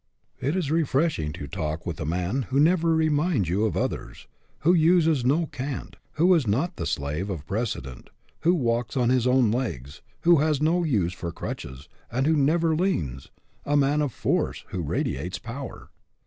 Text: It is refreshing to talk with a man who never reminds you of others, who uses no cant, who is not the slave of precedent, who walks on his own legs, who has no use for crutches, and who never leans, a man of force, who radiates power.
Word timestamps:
It 0.39 0.55
is 0.55 0.71
refreshing 0.71 1.31
to 1.33 1.45
talk 1.45 1.85
with 1.85 1.99
a 2.01 2.07
man 2.07 2.47
who 2.49 2.59
never 2.59 2.95
reminds 2.95 3.49
you 3.49 3.65
of 3.65 3.77
others, 3.77 4.25
who 4.61 4.73
uses 4.73 5.23
no 5.23 5.45
cant, 5.45 5.95
who 6.13 6.33
is 6.33 6.47
not 6.47 6.77
the 6.77 6.87
slave 6.87 7.29
of 7.29 7.45
precedent, 7.45 8.09
who 8.39 8.55
walks 8.55 8.97
on 8.97 9.09
his 9.09 9.27
own 9.27 9.51
legs, 9.51 10.01
who 10.21 10.37
has 10.37 10.59
no 10.59 10.83
use 10.83 11.13
for 11.13 11.31
crutches, 11.31 11.87
and 12.11 12.25
who 12.25 12.35
never 12.35 12.75
leans, 12.75 13.29
a 13.63 13.77
man 13.77 14.01
of 14.01 14.11
force, 14.11 14.65
who 14.69 14.81
radiates 14.81 15.37
power. 15.37 15.91